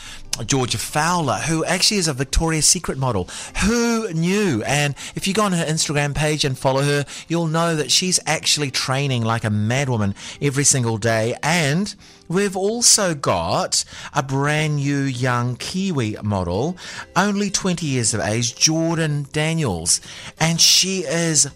Georgia 0.46 0.78
Fowler, 0.78 1.36
who 1.36 1.64
actually 1.64 1.98
is 1.98 2.08
a 2.08 2.12
Victoria's 2.12 2.66
Secret 2.66 2.98
model. 2.98 3.28
Who 3.64 4.12
knew? 4.12 4.62
And 4.66 4.94
if 5.14 5.26
you 5.26 5.34
go 5.34 5.42
on 5.42 5.52
her 5.52 5.64
Instagram 5.64 6.14
page 6.14 6.44
and 6.44 6.58
follow 6.58 6.82
her, 6.82 7.04
you'll 7.28 7.46
know 7.46 7.76
that 7.76 7.90
she's 7.90 8.20
actually 8.26 8.70
training 8.70 9.24
like 9.24 9.44
a 9.44 9.48
madwoman 9.48 10.14
every 10.40 10.64
single 10.64 10.98
day. 10.98 11.34
And 11.42 11.94
we've 12.28 12.56
also 12.56 13.14
got 13.14 13.84
a 14.14 14.22
brand 14.22 14.76
new 14.76 15.00
young 15.00 15.56
Kiwi 15.56 16.16
model, 16.22 16.76
only 17.16 17.50
20 17.50 17.86
years 17.86 18.14
of 18.14 18.20
age, 18.20 18.54
Jordan 18.56 19.26
Daniels. 19.32 20.00
And 20.38 20.60
she 20.60 21.00
is 21.00 21.48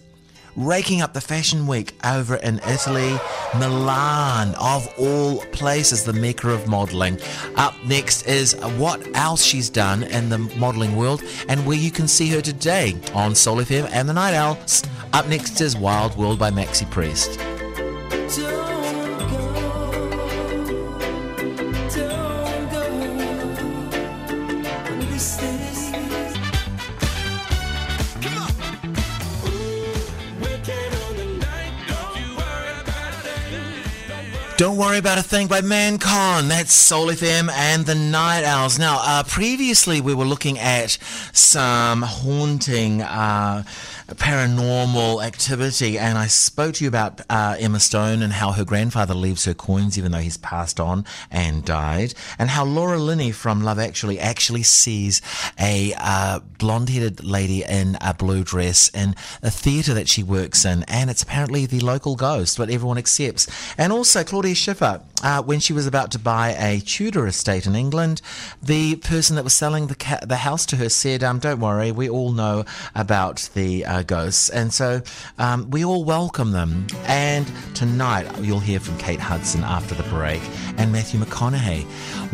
raking 0.55 1.01
up 1.01 1.13
the 1.13 1.21
fashion 1.21 1.67
week 1.67 1.93
over 2.05 2.35
in 2.37 2.59
Italy, 2.67 3.17
Milan, 3.57 4.55
of 4.55 4.87
all 4.97 5.39
places, 5.51 6.03
the 6.03 6.13
mecca 6.13 6.49
of 6.49 6.67
modelling. 6.67 7.19
Up 7.55 7.73
next 7.85 8.27
is 8.27 8.53
what 8.77 9.05
else 9.15 9.43
she's 9.43 9.69
done 9.69 10.03
in 10.03 10.29
the 10.29 10.37
modelling 10.37 10.95
world 10.95 11.23
and 11.49 11.65
where 11.65 11.77
you 11.77 11.91
can 11.91 12.07
see 12.07 12.27
her 12.29 12.41
today 12.41 12.95
on 13.13 13.35
Sol 13.35 13.57
FM 13.57 13.89
and 13.91 14.07
the 14.07 14.13
Night 14.13 14.33
Owls. 14.33 14.83
Up 15.13 15.27
next 15.27 15.61
is 15.61 15.75
Wild 15.75 16.15
World 16.17 16.39
by 16.39 16.51
Maxi 16.51 16.89
Priest. 16.89 17.39
Worry 34.83 34.97
about 34.97 35.17
a 35.17 35.23
thing 35.23 35.47
by 35.47 35.61
Mancon. 35.61 36.49
That's 36.49 36.73
Soul 36.73 37.07
FM 37.07 37.49
and 37.49 37.85
the 37.85 37.95
Night 37.95 38.43
Owls. 38.43 38.77
Now, 38.77 38.99
uh, 39.01 39.23
previously 39.23 40.01
we 40.01 40.13
were 40.13 40.25
looking 40.25 40.59
at 40.59 40.97
some 41.31 42.01
haunting, 42.01 43.01
uh, 43.01 43.63
paranormal 44.07 45.25
activity, 45.25 45.97
and 45.97 46.17
I 46.17 46.27
spoke 46.27 46.75
to 46.75 46.83
you 46.83 46.89
about 46.89 47.21
uh, 47.29 47.55
Emma 47.57 47.79
Stone 47.79 48.21
and 48.21 48.33
how 48.33 48.51
her 48.51 48.65
grandfather 48.65 49.13
leaves 49.13 49.45
her 49.45 49.53
coins 49.53 49.97
even 49.97 50.11
though 50.11 50.19
he's 50.19 50.37
passed 50.37 50.79
on 50.79 51.05
and 51.31 51.63
died, 51.63 52.13
and 52.37 52.49
how 52.49 52.65
Laura 52.65 52.97
Linney 52.97 53.31
from 53.31 53.63
Love 53.63 53.79
Actually 53.79 54.19
actually 54.19 54.63
sees 54.63 55.21
a 55.59 55.93
uh, 55.97 56.39
blonde-headed 56.57 57.23
lady 57.23 57.63
in 57.63 57.97
a 58.01 58.13
blue 58.13 58.43
dress 58.43 58.89
in 58.89 59.15
a 59.41 59.49
theatre 59.49 59.93
that 59.93 60.09
she 60.09 60.23
works 60.23 60.65
in, 60.65 60.83
and 60.87 61.09
it's 61.09 61.23
apparently 61.23 61.65
the 61.65 61.79
local 61.79 62.15
ghost, 62.15 62.57
but 62.57 62.69
everyone 62.69 62.97
accepts. 62.97 63.47
And 63.77 63.93
also 63.93 64.23
Claudia 64.23 64.55
Schiffer, 64.73 65.03
uh, 65.21 65.43
when 65.43 65.59
she 65.59 65.71
was 65.71 65.85
about 65.85 66.09
to 66.13 66.19
buy 66.19 66.55
a 66.57 66.79
Tudor 66.79 67.27
estate 67.27 67.67
in 67.67 67.75
England, 67.75 68.23
the 68.59 68.95
person 68.95 69.35
that 69.35 69.43
was 69.43 69.53
selling 69.53 69.85
the 69.85 69.93
ca- 69.93 70.21
the 70.23 70.37
house 70.37 70.65
to 70.65 70.77
her 70.77 70.89
said, 70.89 71.23
um, 71.23 71.37
"Don't 71.37 71.59
worry, 71.59 71.91
we 71.91 72.09
all 72.09 72.31
know 72.31 72.65
about 72.95 73.51
the 73.53 73.85
uh, 73.85 74.01
ghosts, 74.01 74.49
and 74.49 74.73
so 74.73 75.03
um, 75.37 75.69
we 75.69 75.85
all 75.85 76.03
welcome 76.03 76.53
them." 76.53 76.87
And 77.05 77.45
tonight 77.75 78.25
you'll 78.41 78.61
hear 78.61 78.79
from 78.79 78.97
Kate 78.97 79.19
Hudson 79.19 79.63
after 79.63 79.93
the 79.93 80.09
break, 80.09 80.41
and 80.77 80.91
Matthew 80.91 81.19
McConaughey. 81.19 81.85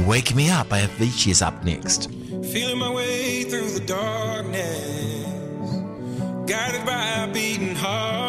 "Wake 0.07 0.33
Me 0.33 0.49
Up" 0.49 0.69
by 0.69 0.79
Avicii 0.79 1.31
is 1.31 1.41
up 1.41 1.61
next. 1.65 2.09
Feeling 2.53 2.77
my 2.77 2.93
way 2.93 3.43
through 3.43 3.71
the 3.71 3.81
darkness, 3.81 5.25
guided 6.49 6.85
by 6.85 7.25
a 7.25 7.27
beating 7.33 7.75
heart. 7.75 8.28